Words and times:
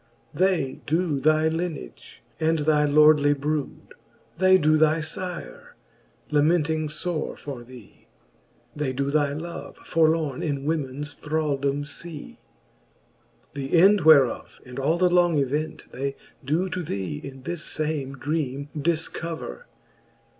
They 0.33 0.81
doe 0.87 1.19
thy 1.19 1.47
Hnage, 1.49 2.21
and 2.39 2.57
thy 2.57 2.85
lordly 2.85 3.33
brood; 3.33 3.93
They 4.39 4.57
doe 4.57 4.75
thy 4.75 4.99
fire, 5.01 5.75
lamenting 6.31 6.87
fore 6.87 7.37
for 7.37 7.61
thee; 7.63 8.07
They 8.75 8.93
doe 8.93 9.11
thy 9.11 9.33
love, 9.33 9.77
forlorne 9.85 10.41
in 10.41 10.65
womens 10.65 11.13
thraldome, 11.15 11.83
fee. 11.83 12.39
XXII. 12.39 12.39
The 13.53 13.73
end 13.77 14.01
whereof, 14.01 14.59
and 14.65 14.79
all 14.79 14.97
the 14.97 15.07
long 15.07 15.37
event. 15.37 15.83
They 15.91 16.15
doe 16.43 16.67
to 16.69 16.81
thee 16.81 17.21
in 17.23 17.43
this 17.43 17.71
fame 17.77 18.15
dreame 18.17 18.69
dilcover. 18.75 19.65